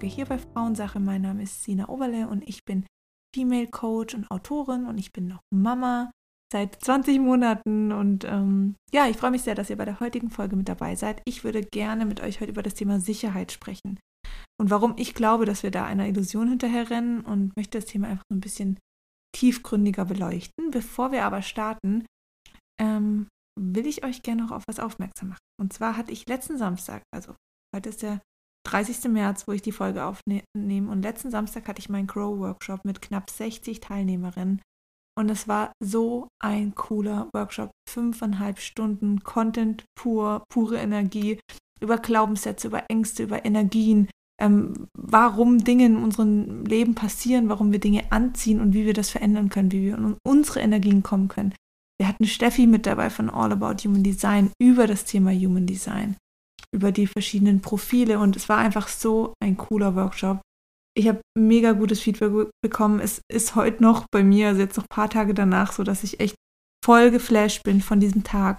[0.00, 0.98] Podcast-Folge hier bei Frauensache.
[0.98, 2.86] Mein Name ist Sina Oberle und ich bin
[3.34, 6.10] Female Coach und Autorin und ich bin noch Mama
[6.52, 7.92] seit 20 Monaten.
[7.92, 10.96] Und ähm, ja, ich freue mich sehr, dass ihr bei der heutigen Folge mit dabei
[10.96, 11.22] seid.
[11.26, 14.00] Ich würde gerne mit euch heute über das Thema Sicherheit sprechen
[14.58, 18.24] und warum ich glaube, dass wir da einer Illusion hinterherrennen und möchte das Thema einfach
[18.32, 18.78] ein bisschen
[19.36, 20.70] tiefgründiger beleuchten.
[20.70, 22.04] Bevor wir aber starten,
[22.80, 23.28] ähm,
[23.58, 25.40] will ich euch gerne noch auf was aufmerksam machen.
[25.60, 27.34] Und zwar hatte ich letzten Samstag, also
[27.76, 28.20] heute ist der
[28.66, 29.10] 30.
[29.10, 30.90] März, wo ich die Folge aufnehme.
[30.90, 34.60] Und letzten Samstag hatte ich meinen Grow-Workshop mit knapp 60 Teilnehmerinnen.
[35.18, 37.70] Und es war so ein cooler Workshop.
[37.88, 41.40] Fünfeinhalb Stunden Content pur, pure Energie
[41.80, 44.08] über Glaubenssätze, über Ängste, über Energien,
[44.40, 49.10] ähm, warum Dinge in unserem Leben passieren, warum wir Dinge anziehen und wie wir das
[49.10, 51.54] verändern können, wie wir in unsere Energien kommen können.
[51.98, 56.16] Wir hatten Steffi mit dabei von All About Human Design über das Thema Human Design
[56.74, 60.40] über die verschiedenen Profile und es war einfach so ein cooler Workshop.
[60.96, 63.00] Ich habe mega gutes Feedback bekommen.
[63.00, 66.04] Es ist heute noch bei mir, also jetzt noch ein paar Tage danach, so dass
[66.04, 66.34] ich echt
[66.84, 68.58] voll geflasht bin von diesem Tag.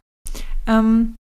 [0.67, 1.16] Ähm,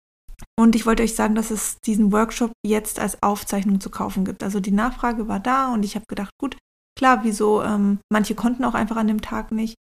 [0.59, 4.42] und ich wollte euch sagen, dass es diesen Workshop jetzt als Aufzeichnung zu kaufen gibt.
[4.42, 6.56] Also die Nachfrage war da und ich habe gedacht, gut,
[6.97, 7.62] klar, wieso?
[7.62, 9.75] Ähm, manche konnten auch einfach an dem Tag nicht.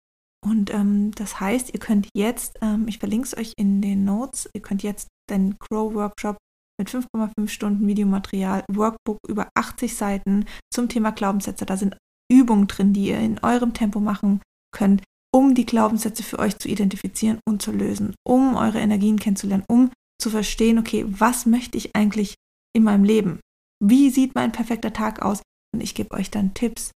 [0.44, 4.48] Und ähm, das heißt, ihr könnt jetzt, ähm, ich verlinke es euch in den Notes,
[4.54, 6.36] ihr könnt jetzt den Crow Workshop
[6.78, 11.66] mit 5,5 Stunden Videomaterial, Workbook über 80 Seiten zum Thema Glaubenssätze.
[11.66, 11.96] Da sind
[12.30, 14.40] Übungen drin, die ihr in eurem Tempo machen
[14.72, 15.02] könnt,
[15.34, 19.90] um die Glaubenssätze für euch zu identifizieren und zu lösen, um eure Energien kennenzulernen, um
[20.20, 22.34] zu verstehen, okay, was möchte ich eigentlich
[22.74, 23.40] in meinem Leben?
[23.82, 25.42] Wie sieht mein perfekter Tag aus?
[25.74, 26.92] Und ich gebe euch dann Tipps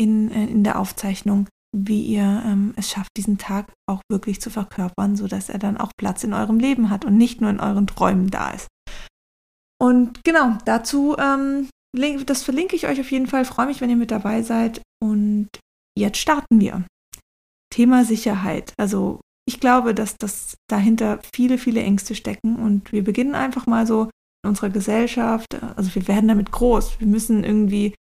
[0.00, 4.48] in, äh, in der Aufzeichnung, wie ihr ähm, es schafft, diesen Tag auch wirklich zu
[4.48, 7.86] verkörpern, sodass er dann auch Platz in eurem Leben hat und nicht nur in euren
[7.86, 8.68] Träumen da ist.
[9.78, 11.68] Und genau, dazu, ähm,
[12.26, 13.44] das verlinke ich euch auf jeden Fall.
[13.44, 14.82] Freue mich, wenn ihr mit dabei seid.
[15.02, 15.48] Und
[15.96, 16.84] jetzt starten wir.
[17.70, 18.72] Thema Sicherheit.
[18.78, 22.56] Also ich glaube, dass das dahinter viele, viele Ängste stecken.
[22.56, 24.10] Und wir beginnen einfach mal so
[24.44, 25.46] in unserer Gesellschaft.
[25.76, 27.00] Also wir werden damit groß.
[27.00, 27.94] Wir müssen irgendwie,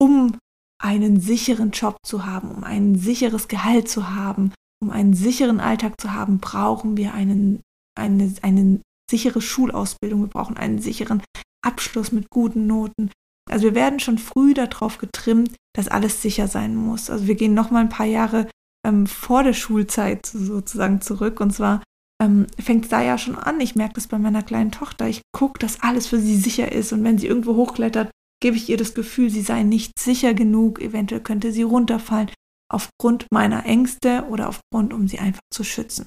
[0.00, 0.36] um
[0.80, 6.00] einen sicheren Job zu haben, um ein sicheres Gehalt zu haben, um einen sicheren Alltag
[6.00, 7.62] zu haben, brauchen wir einen,
[7.98, 11.22] eine, einen sichere Schulausbildung, wir brauchen einen sicheren
[11.64, 13.10] Abschluss mit guten Noten.
[13.50, 17.10] Also wir werden schon früh darauf getrimmt, dass alles sicher sein muss.
[17.10, 18.48] Also wir gehen noch mal ein paar Jahre
[18.86, 21.40] ähm, vor der Schulzeit sozusagen zurück.
[21.40, 21.82] Und zwar
[22.22, 23.60] ähm, fängt es da ja schon an.
[23.60, 25.08] Ich merke das bei meiner kleinen Tochter.
[25.08, 26.92] Ich gucke, dass alles für sie sicher ist.
[26.92, 30.80] Und wenn sie irgendwo hochklettert, gebe ich ihr das Gefühl, sie sei nicht sicher genug.
[30.80, 32.30] Eventuell könnte sie runterfallen
[32.70, 36.06] aufgrund meiner Ängste oder aufgrund, um sie einfach zu schützen.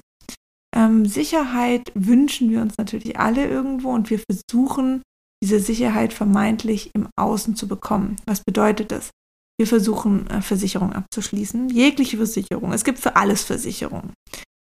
[0.74, 5.02] Ähm, Sicherheit wünschen wir uns natürlich alle irgendwo und wir versuchen,
[5.42, 8.16] diese Sicherheit vermeintlich im Außen zu bekommen.
[8.26, 9.10] Was bedeutet das?
[9.58, 12.72] Wir versuchen, äh, Versicherungen abzuschließen, jegliche Versicherung.
[12.72, 14.14] Es gibt für alles Versicherungen.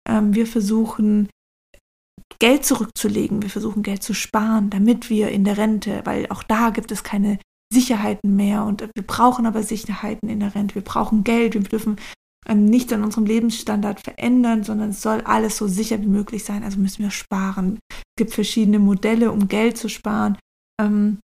[0.10, 1.30] Ähm, wir versuchen,
[2.40, 3.42] Geld zurückzulegen.
[3.42, 7.04] Wir versuchen, Geld zu sparen, damit wir in der Rente, weil auch da gibt es
[7.04, 7.40] keine
[7.72, 10.76] Sicherheiten mehr und wir brauchen aber Sicherheiten in der Rente.
[10.76, 11.54] Wir brauchen Geld.
[11.54, 11.98] Wir dürfen
[12.48, 16.64] ähm, nichts an unserem Lebensstandard verändern, sondern es soll alles so sicher wie möglich sein.
[16.64, 17.80] Also müssen wir sparen.
[17.92, 20.38] Es gibt verschiedene Modelle, um Geld zu sparen.
[20.82, 21.20] Ähm,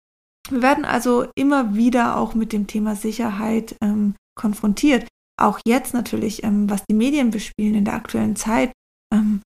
[0.50, 5.06] wir werden also immer wieder auch mit dem Thema Sicherheit ähm, konfrontiert.
[5.40, 8.72] Auch jetzt natürlich, ähm, was die Medien bespielen in der aktuellen Zeit,
[9.12, 9.42] ähm,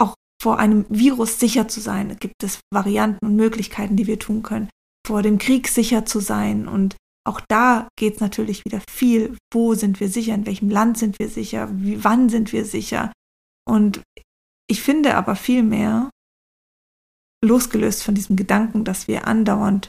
[0.00, 4.42] auch vor einem Virus sicher zu sein, gibt es Varianten und Möglichkeiten, die wir tun
[4.42, 4.68] können.
[5.06, 6.96] Vor dem Krieg sicher zu sein und
[7.28, 11.18] auch da geht es natürlich wieder viel, wo sind wir sicher, in welchem Land sind
[11.18, 13.12] wir sicher, wie, wann sind wir sicher.
[13.68, 14.02] Und
[14.68, 16.10] ich finde aber vielmehr,
[17.44, 19.88] losgelöst von diesem Gedanken, dass wir andauernd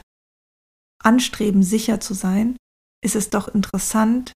[1.02, 2.56] anstreben, sicher zu sein,
[3.02, 4.32] ist es doch interessant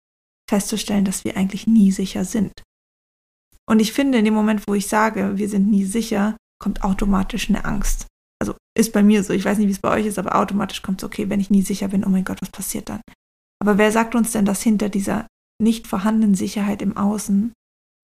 [0.48, 2.52] festzustellen, dass wir eigentlich nie sicher sind.
[3.66, 7.48] Und ich finde, in dem Moment, wo ich sage, wir sind nie sicher, kommt automatisch
[7.48, 8.06] eine Angst
[8.76, 11.02] ist bei mir so, ich weiß nicht, wie es bei euch ist, aber automatisch kommt
[11.02, 13.00] es, okay, wenn ich nie sicher bin, oh mein Gott, was passiert dann?
[13.62, 15.26] Aber wer sagt uns denn, dass hinter dieser
[15.62, 17.52] nicht vorhandenen Sicherheit im Außen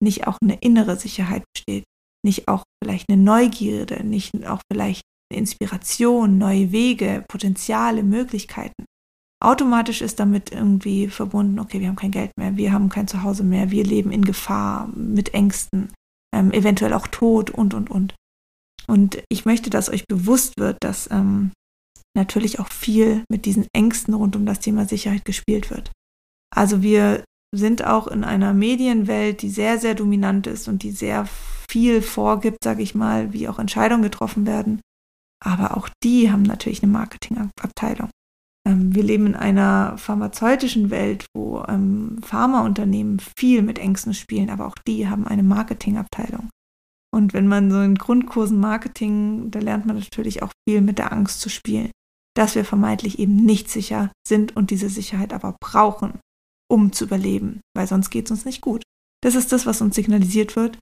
[0.01, 1.83] nicht auch eine innere Sicherheit besteht?
[2.25, 8.85] Nicht auch vielleicht eine Neugierde, nicht auch vielleicht eine Inspiration, neue Wege, Potenziale, Möglichkeiten?
[9.43, 13.43] Automatisch ist damit irgendwie verbunden, okay, wir haben kein Geld mehr, wir haben kein Zuhause
[13.43, 15.91] mehr, wir leben in Gefahr, mit Ängsten,
[16.33, 18.13] ähm, eventuell auch Tod und, und, und.
[18.87, 21.51] Und ich möchte, dass euch bewusst wird, dass ähm,
[22.15, 25.91] natürlich auch viel mit diesen Ängsten rund um das Thema Sicherheit gespielt wird.
[26.53, 27.23] Also wir
[27.53, 31.27] sind auch in einer Medienwelt, die sehr, sehr dominant ist und die sehr
[31.69, 34.81] viel vorgibt, sage ich mal, wie auch Entscheidungen getroffen werden.
[35.43, 38.09] Aber auch die haben natürlich eine Marketingabteilung.
[38.67, 44.67] Ähm, wir leben in einer pharmazeutischen Welt, wo ähm, Pharmaunternehmen viel mit Ängsten spielen, aber
[44.67, 46.49] auch die haben eine Marketingabteilung.
[47.13, 51.11] Und wenn man so in Grundkursen Marketing, da lernt man natürlich auch viel mit der
[51.11, 51.91] Angst zu spielen,
[52.35, 56.19] dass wir vermeintlich eben nicht sicher sind und diese Sicherheit aber brauchen,
[56.69, 58.83] um zu überleben, weil sonst geht es uns nicht gut.
[59.21, 60.79] Das ist das, was uns signalisiert wird.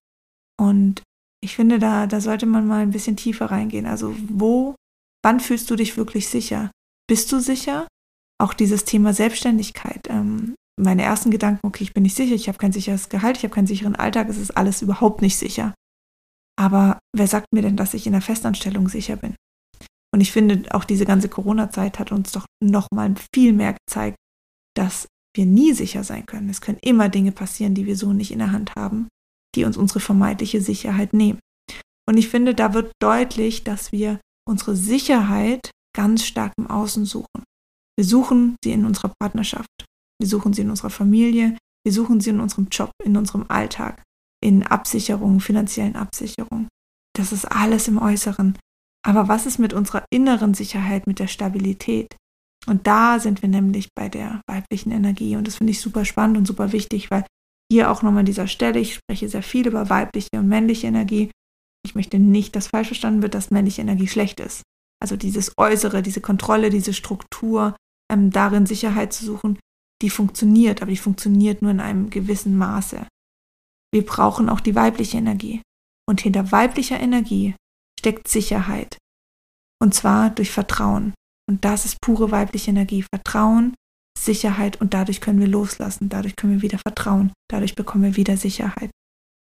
[0.60, 1.02] Und
[1.42, 3.86] ich finde, da, da sollte man mal ein bisschen tiefer reingehen.
[3.86, 4.76] Also wo,
[5.24, 6.70] wann fühlst du dich wirklich sicher?
[7.08, 7.88] Bist du sicher?
[8.40, 10.08] Auch dieses Thema Selbstständigkeit.
[10.10, 13.44] Ähm, meine ersten Gedanken, okay, ich bin nicht sicher, ich habe kein sicheres Gehalt, ich
[13.44, 15.74] habe keinen sicheren Alltag, es ist alles überhaupt nicht sicher.
[16.60, 19.36] Aber wer sagt mir denn, dass ich in der Festanstellung sicher bin?
[20.14, 24.18] Und ich finde, auch diese ganze Corona-Zeit hat uns doch noch mal viel mehr gezeigt,
[24.76, 26.50] dass wir nie sicher sein können.
[26.50, 29.08] Es können immer Dinge passieren, die wir so nicht in der Hand haben,
[29.56, 31.40] die uns unsere vermeintliche Sicherheit nehmen.
[32.08, 37.44] Und ich finde, da wird deutlich, dass wir unsere Sicherheit ganz stark im Außen suchen.
[37.98, 39.70] Wir suchen sie in unserer Partnerschaft,
[40.20, 44.04] wir suchen sie in unserer Familie, wir suchen sie in unserem Job, in unserem Alltag
[44.44, 46.68] in Absicherung, finanziellen Absicherung.
[47.16, 48.58] Das ist alles im Äußeren.
[49.06, 52.16] Aber was ist mit unserer inneren Sicherheit, mit der Stabilität?
[52.68, 55.36] Und da sind wir nämlich bei der weiblichen Energie.
[55.36, 57.26] Und das finde ich super spannend und super wichtig, weil
[57.72, 61.32] hier auch nochmal an dieser Stelle, ich spreche sehr viel über weibliche und männliche Energie.
[61.86, 64.64] Ich möchte nicht, dass falsch verstanden wird, dass männliche Energie schlecht ist.
[65.02, 67.76] Also dieses Äußere, diese Kontrolle, diese Struktur,
[68.12, 69.58] ähm, darin Sicherheit zu suchen,
[70.02, 73.08] die funktioniert, aber die funktioniert nur in einem gewissen Maße.
[73.94, 75.62] Wir brauchen auch die weibliche Energie.
[76.08, 77.56] Und hinter weiblicher Energie
[78.00, 78.98] steckt Sicherheit.
[79.82, 81.14] Und zwar durch Vertrauen.
[81.50, 83.04] Und das ist pure weibliche Energie.
[83.04, 83.74] Vertrauen,
[84.18, 86.10] Sicherheit und dadurch können wir loslassen.
[86.10, 87.32] Dadurch können wir wieder vertrauen.
[87.50, 88.92] Dadurch bekommen wir wieder Sicherheit.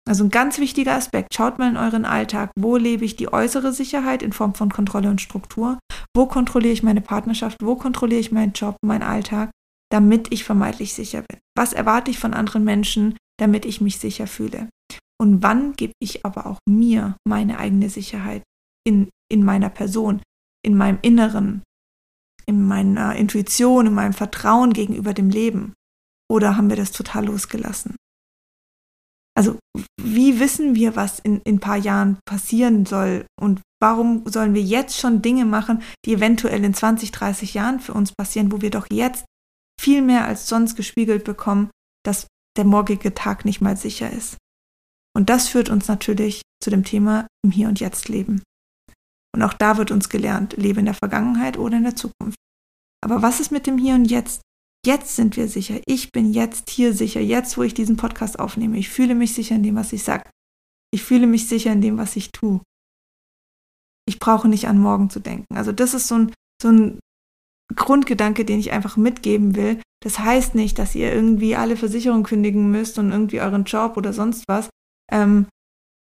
[0.09, 1.35] Also ein ganz wichtiger Aspekt.
[1.35, 2.51] Schaut mal in euren Alltag.
[2.57, 5.79] Wo lebe ich die äußere Sicherheit in Form von Kontrolle und Struktur?
[6.15, 7.59] Wo kontrolliere ich meine Partnerschaft?
[7.61, 9.51] Wo kontrolliere ich meinen Job, meinen Alltag,
[9.91, 11.41] damit ich vermeintlich sicher bin?
[11.57, 14.69] Was erwarte ich von anderen Menschen, damit ich mich sicher fühle.
[15.21, 18.43] Und wann gebe ich aber auch mir meine eigene Sicherheit
[18.87, 20.23] in, in meiner Person,
[20.65, 21.63] in meinem Inneren,
[22.47, 25.75] in meiner Intuition, in meinem Vertrauen gegenüber dem Leben?
[26.31, 27.97] Oder haben wir das total losgelassen?
[29.37, 29.59] Also
[30.01, 33.27] wie wissen wir, was in, in ein paar Jahren passieren soll?
[33.39, 37.93] Und warum sollen wir jetzt schon Dinge machen, die eventuell in 20, 30 Jahren für
[37.93, 39.27] uns passieren, wo wir doch jetzt
[39.79, 41.71] viel mehr als sonst gespiegelt bekommen,
[42.03, 42.27] dass
[42.57, 44.37] der morgige Tag nicht mal sicher ist.
[45.15, 48.43] Und das führt uns natürlich zu dem Thema im Hier und Jetzt leben.
[49.35, 52.37] Und auch da wird uns gelernt, lebe in der Vergangenheit oder in der Zukunft.
[53.03, 54.41] Aber was ist mit dem Hier und Jetzt?
[54.87, 55.81] Jetzt sind wir sicher.
[55.85, 57.21] Ich bin jetzt hier sicher.
[57.21, 58.79] Jetzt, wo ich diesen Podcast aufnehme.
[58.79, 60.31] Ich fühle mich sicher in dem, was ich sage.
[60.93, 62.61] Ich fühle mich sicher in dem, was ich tue.
[64.09, 65.57] Ich brauche nicht an morgen zu denken.
[65.57, 66.33] Also das ist so ein,
[66.63, 67.01] so ein
[67.75, 69.81] Grundgedanke, den ich einfach mitgeben will.
[70.03, 74.13] Das heißt nicht, dass ihr irgendwie alle Versicherungen kündigen müsst und irgendwie euren Job oder
[74.13, 74.69] sonst was.
[75.11, 75.47] Ähm,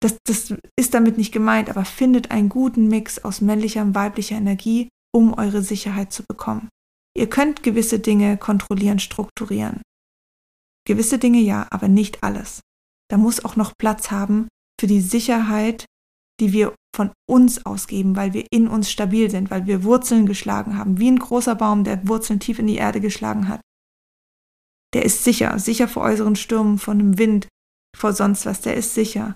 [0.02, 4.36] das, das ist damit nicht gemeint, aber findet einen guten Mix aus männlicher und weiblicher
[4.36, 6.70] Energie, um eure Sicherheit zu bekommen.
[7.16, 9.82] Ihr könnt gewisse Dinge kontrollieren, strukturieren.
[10.88, 12.62] Gewisse Dinge ja, aber nicht alles.
[13.10, 14.48] Da muss auch noch Platz haben
[14.80, 15.86] für die Sicherheit,
[16.40, 20.78] die wir von uns ausgeben, weil wir in uns stabil sind, weil wir Wurzeln geschlagen
[20.78, 23.62] haben, wie ein großer Baum, der Wurzeln tief in die Erde geschlagen hat.
[24.94, 27.48] Der ist sicher, sicher vor äußeren Stürmen, vor einem Wind,
[27.98, 29.36] vor sonst was, der ist sicher.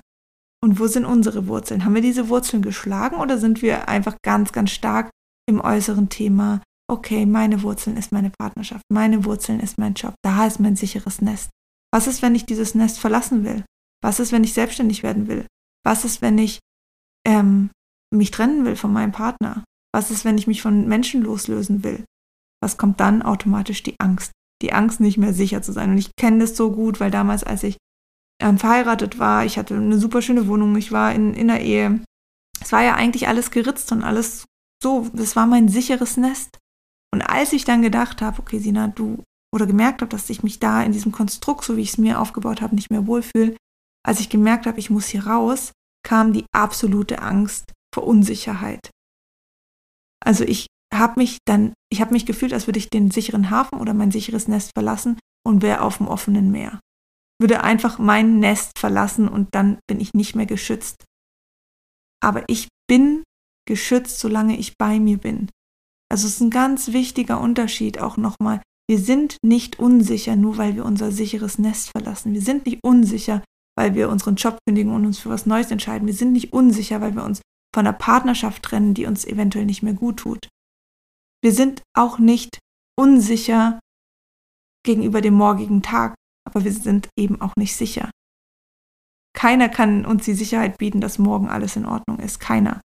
[0.62, 1.86] Und wo sind unsere Wurzeln?
[1.86, 5.12] Haben wir diese Wurzeln geschlagen oder sind wir einfach ganz, ganz stark
[5.48, 6.62] im äußeren Thema?
[6.88, 11.22] Okay, meine Wurzeln ist meine Partnerschaft, meine Wurzeln ist mein Job, da ist mein sicheres
[11.22, 11.50] Nest.
[11.92, 13.64] Was ist, wenn ich dieses Nest verlassen will?
[14.04, 15.48] Was ist, wenn ich selbstständig werden will?
[15.84, 16.60] Was ist, wenn ich
[17.25, 17.70] ähm,
[18.13, 19.63] mich trennen will von meinem Partner?
[19.94, 22.05] Was ist, wenn ich mich von Menschen loslösen will?
[22.62, 23.84] Was kommt dann automatisch?
[23.84, 24.32] Die Angst.
[24.62, 25.91] Die Angst, nicht mehr sicher zu sein.
[25.91, 27.77] Und ich kenne das so gut, weil damals, als ich
[28.41, 32.01] ähm, verheiratet war, ich hatte eine super schöne Wohnung, ich war in, in der Ehe.
[32.62, 34.46] Es war ja eigentlich alles geritzt und alles
[34.82, 35.10] so.
[35.13, 36.58] Das war mein sicheres Nest.
[37.13, 40.60] Und als ich dann gedacht habe, okay, Sina, du, oder gemerkt habe, dass ich mich
[40.60, 43.55] da in diesem Konstrukt, so wie ich es mir aufgebaut habe, nicht mehr wohlfühle,
[44.05, 45.72] als ich gemerkt habe, ich muss hier raus,
[46.06, 48.92] kam die absolute Angst vor Unsicherheit.
[50.24, 53.80] Also ich habe mich dann, ich habe mich gefühlt, als würde ich den sicheren Hafen
[53.80, 56.80] oder mein sicheres Nest verlassen und wäre auf dem offenen Meer.
[57.40, 61.04] Würde einfach mein Nest verlassen und dann bin ich nicht mehr geschützt.
[62.24, 63.24] Aber ich bin
[63.68, 65.50] geschützt, solange ich bei mir bin.
[66.10, 68.62] Also es ist ein ganz wichtiger Unterschied auch nochmal.
[68.88, 72.34] Wir sind nicht unsicher, nur weil wir unser sicheres Nest verlassen.
[72.34, 73.44] Wir sind nicht unsicher,
[73.77, 76.08] weil wir unseren Job kündigen und uns für was Neues entscheiden.
[76.08, 77.41] Wir sind nicht unsicher, weil wir uns
[77.74, 80.48] von einer Partnerschaft trennen, die uns eventuell nicht mehr gut tut.
[81.44, 82.60] Wir sind auch nicht
[82.98, 83.79] unsicher
[84.86, 86.15] gegenüber dem morgigen Tag,
[86.48, 88.10] aber wir sind eben auch nicht sicher.
[89.36, 92.39] Keiner kann uns die Sicherheit bieten, dass morgen alles in Ordnung ist.
[92.39, 92.79] Keiner.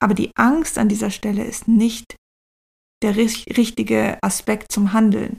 [0.00, 2.16] Aber die Angst an dieser Stelle ist nicht
[3.02, 5.38] der richtige Aspekt zum Handeln.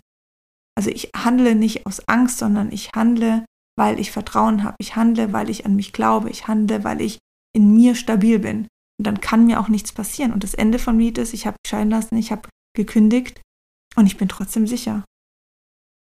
[0.76, 3.46] Also ich handle nicht aus Angst, sondern ich handle,
[3.78, 4.76] weil ich Vertrauen habe.
[4.80, 6.30] Ich handle, weil ich an mich glaube.
[6.30, 7.20] Ich handle, weil ich
[7.54, 8.68] in mir stabil bin.
[8.98, 10.32] Und dann kann mir auch nichts passieren.
[10.32, 13.42] Und das Ende von Lied ist, ich habe scheiden lassen, ich habe gekündigt
[13.96, 15.04] und ich bin trotzdem sicher.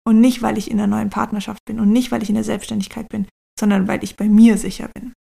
[0.06, 2.44] Und nicht, weil ich in einer neuen Partnerschaft bin und nicht, weil ich in der
[2.44, 3.26] Selbstständigkeit bin,
[3.58, 5.14] sondern weil ich bei mir sicher bin.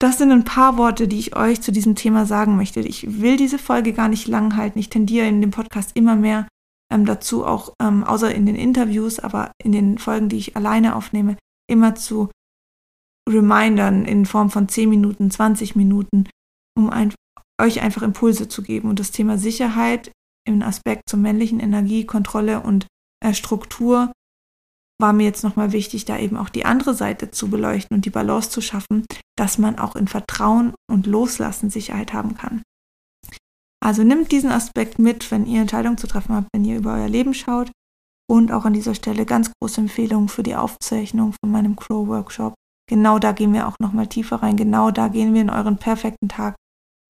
[0.00, 2.80] Das sind ein paar Worte, die ich euch zu diesem Thema sagen möchte.
[2.80, 4.78] Ich will diese Folge gar nicht lang halten.
[4.78, 6.48] Ich tendiere in dem Podcast immer mehr
[6.90, 10.96] ähm, dazu, auch ähm, außer in den Interviews, aber in den Folgen, die ich alleine
[10.96, 11.36] aufnehme,
[11.68, 12.30] immer zu
[13.28, 16.28] Remindern in Form von 10 Minuten, 20 Minuten,
[16.76, 17.14] um ein,
[17.60, 18.88] euch einfach Impulse zu geben.
[18.88, 20.10] Und das Thema Sicherheit
[20.46, 22.86] im Aspekt zur männlichen Energie, Kontrolle und
[23.24, 24.12] äh, Struktur
[25.00, 28.10] war mir jetzt nochmal wichtig, da eben auch die andere Seite zu beleuchten und die
[28.10, 29.06] Balance zu schaffen,
[29.36, 32.62] dass man auch in Vertrauen und Loslassen Sicherheit haben kann.
[33.82, 37.08] Also nimmt diesen Aspekt mit, wenn ihr Entscheidungen zu treffen habt, wenn ihr über euer
[37.08, 37.70] Leben schaut.
[38.28, 42.54] Und auch an dieser Stelle ganz große Empfehlung für die Aufzeichnung von meinem Crow Workshop.
[42.88, 44.56] Genau da gehen wir auch nochmal tiefer rein.
[44.56, 46.54] Genau da gehen wir in euren perfekten Tag.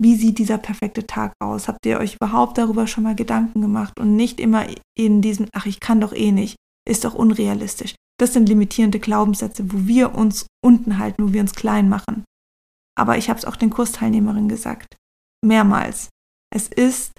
[0.02, 1.68] Wie sieht dieser perfekte Tag aus?
[1.68, 4.64] Habt ihr euch überhaupt darüber schon mal Gedanken gemacht und nicht immer
[4.96, 6.56] in diesem, ach, ich kann doch eh nicht
[6.90, 7.94] ist doch unrealistisch.
[8.18, 12.24] Das sind limitierende Glaubenssätze, wo wir uns unten halten, wo wir uns klein machen.
[12.98, 14.96] Aber ich habe es auch den Kursteilnehmerinnen gesagt,
[15.42, 16.08] mehrmals.
[16.52, 17.12] Es ist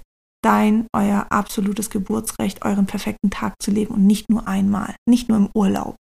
[0.43, 5.37] dein, euer absolutes Geburtsrecht, euren perfekten Tag zu leben und nicht nur einmal, nicht nur
[5.37, 5.95] im Urlaub,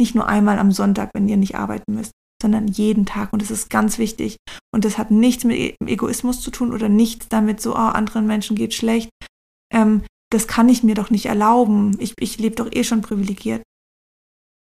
[0.00, 3.32] nicht nur einmal am Sonntag, wenn ihr nicht arbeiten müsst, sondern jeden Tag.
[3.32, 4.36] Und das ist ganz wichtig.
[4.72, 8.26] Und das hat nichts mit e-, Egoismus zu tun oder nichts damit, so, oh, anderen
[8.26, 9.10] Menschen geht schlecht.
[9.72, 11.96] Ähm, das kann ich mir doch nicht erlauben.
[11.98, 13.62] Ich, ich lebe doch eh schon privilegiert.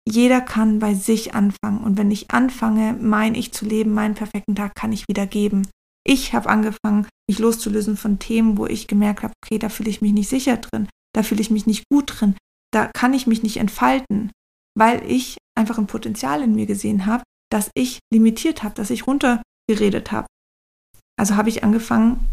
[0.08, 1.82] Jeder kann bei sich anfangen.
[1.82, 5.66] Und wenn ich anfange, mein Ich zu leben, meinen perfekten Tag kann ich wieder geben.
[6.08, 10.00] Ich habe angefangen, mich loszulösen von Themen, wo ich gemerkt habe, okay, da fühle ich
[10.00, 12.36] mich nicht sicher drin, da fühle ich mich nicht gut drin,
[12.72, 14.30] da kann ich mich nicht entfalten,
[14.78, 19.08] weil ich einfach ein Potenzial in mir gesehen habe, dass ich limitiert habe, dass ich
[19.08, 20.28] runtergeredet habe.
[21.18, 22.24] Also habe ich angefangen,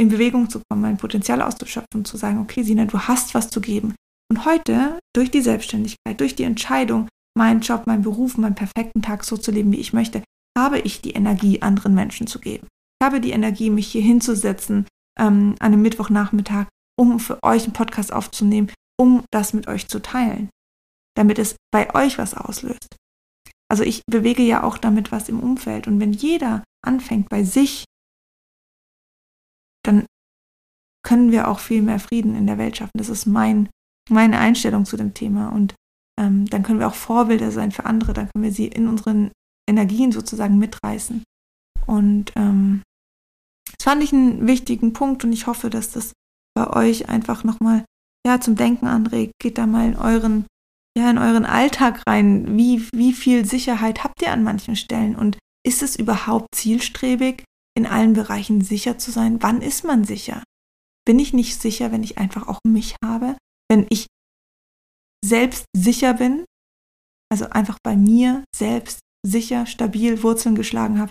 [0.00, 3.60] in Bewegung zu kommen, mein Potenzial auszuschöpfen, zu sagen, okay, Sina, du hast was zu
[3.60, 3.94] geben.
[4.30, 9.24] Und heute, durch die Selbstständigkeit, durch die Entscheidung, meinen Job, meinen Beruf, meinen perfekten Tag
[9.24, 10.22] so zu leben, wie ich möchte,
[10.56, 12.66] habe ich die Energie, anderen Menschen zu geben.
[13.02, 14.86] Habe die Energie, mich hier hinzusetzen
[15.18, 16.68] ähm, an einem Mittwochnachmittag,
[16.98, 20.48] um für euch einen Podcast aufzunehmen, um das mit euch zu teilen,
[21.16, 22.96] damit es bei euch was auslöst.
[23.70, 25.86] Also ich bewege ja auch damit was im Umfeld.
[25.86, 27.84] Und wenn jeder anfängt, bei sich
[29.84, 30.06] dann
[31.04, 32.92] können wir auch viel mehr Frieden in der Welt schaffen.
[32.94, 33.68] Das ist mein,
[34.08, 35.48] meine Einstellung zu dem Thema.
[35.48, 35.74] Und
[36.18, 38.12] ähm, dann können wir auch Vorbilder sein für andere.
[38.12, 39.32] Dann können wir sie in unseren
[39.68, 41.24] Energien sozusagen mitreißen.
[41.86, 42.82] Und ähm,
[43.82, 46.12] das fand ich einen wichtigen Punkt und ich hoffe, dass das
[46.54, 47.84] bei euch einfach nochmal
[48.24, 49.32] ja, zum Denken anregt.
[49.40, 50.46] Geht da mal in euren,
[50.96, 52.56] ja, in euren Alltag rein.
[52.56, 55.16] Wie, wie viel Sicherheit habt ihr an manchen Stellen?
[55.16, 55.36] Und
[55.66, 57.42] ist es überhaupt zielstrebig,
[57.76, 59.42] in allen Bereichen sicher zu sein.
[59.42, 60.44] Wann ist man sicher?
[61.04, 63.36] Bin ich nicht sicher, wenn ich einfach auch mich habe?
[63.68, 64.06] Wenn ich
[65.24, 66.44] selbst sicher bin,
[67.32, 71.10] also einfach bei mir selbst sicher, stabil Wurzeln geschlagen habe.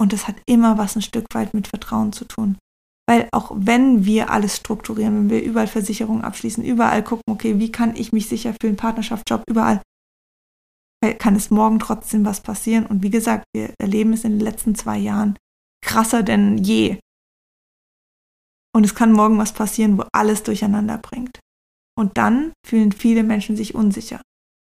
[0.00, 2.58] Und das hat immer was ein Stück weit mit Vertrauen zu tun.
[3.08, 7.70] Weil auch wenn wir alles strukturieren, wenn wir überall Versicherungen abschließen, überall gucken, okay, wie
[7.70, 9.80] kann ich mich sicher fühlen, Partnerschaft, Job, überall,
[11.18, 12.86] kann es morgen trotzdem was passieren.
[12.86, 15.36] Und wie gesagt, wir erleben es in den letzten zwei Jahren
[15.82, 16.98] krasser denn je.
[18.74, 21.38] Und es kann morgen was passieren, wo alles durcheinander bringt.
[21.98, 24.20] Und dann fühlen viele Menschen sich unsicher.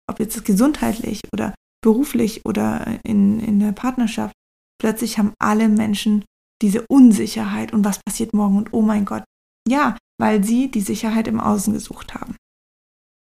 [0.08, 4.34] Ob jetzt gesundheitlich oder beruflich oder in, in der Partnerschaft.
[4.78, 6.24] Plötzlich haben alle Menschen
[6.62, 9.24] diese Unsicherheit und was passiert morgen und oh mein Gott.
[9.68, 12.36] Ja, weil sie die Sicherheit im Außen gesucht haben.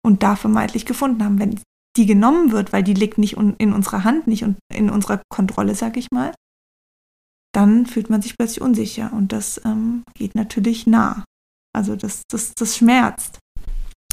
[0.03, 1.39] Und da vermeintlich gefunden haben.
[1.39, 1.59] Wenn
[1.97, 5.97] die genommen wird, weil die liegt nicht in unserer Hand, nicht in unserer Kontrolle, sag
[5.97, 6.33] ich mal,
[7.53, 11.25] dann fühlt man sich plötzlich unsicher und das ähm, geht natürlich nah.
[11.75, 13.39] Also das, das, das schmerzt.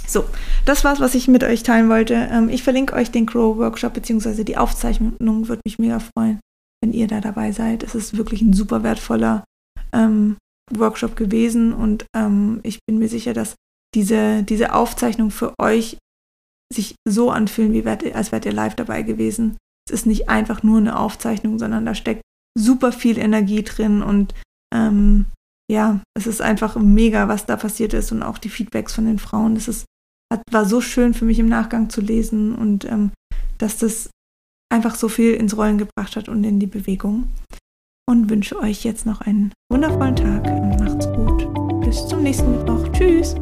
[0.07, 0.25] So,
[0.65, 2.15] das war's, was ich mit euch teilen wollte.
[2.15, 4.43] Ähm, ich verlinke euch den Crow Workshop bzw.
[4.43, 6.41] die Aufzeichnung, würde mich mega freuen,
[6.83, 7.83] wenn ihr da dabei seid.
[7.83, 9.45] Es ist wirklich ein super wertvoller
[9.93, 10.37] ähm,
[10.71, 13.55] Workshop gewesen und ähm, ich bin mir sicher, dass
[13.95, 15.99] diese, diese Aufzeichnung für euch
[16.73, 19.57] sich so anfühlen, wie wärt, als wärt ihr live dabei gewesen.
[19.89, 22.21] Es ist nicht einfach nur eine Aufzeichnung, sondern da steckt
[22.59, 24.35] super viel Energie drin und
[24.75, 25.27] ähm,
[25.71, 29.19] ja, es ist einfach mega, was da passiert ist und auch die Feedbacks von den
[29.19, 29.55] Frauen.
[29.55, 29.87] Das ist,
[30.33, 33.13] hat, war so schön für mich im Nachgang zu lesen und ähm,
[33.59, 34.11] dass das
[34.71, 37.29] einfach so viel ins Rollen gebracht hat und in die Bewegung.
[38.09, 40.47] Und wünsche euch jetzt noch einen wundervollen Tag.
[40.81, 41.47] Macht's gut.
[41.85, 42.89] Bis zum nächsten Mittwoch.
[42.93, 43.35] Tschüss.